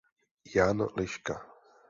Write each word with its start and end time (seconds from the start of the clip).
Jan 0.53 0.79
Liška. 0.95 1.35